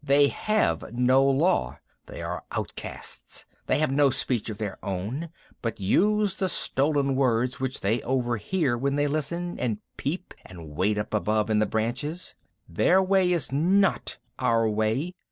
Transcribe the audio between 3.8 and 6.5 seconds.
no speech of their own, but use the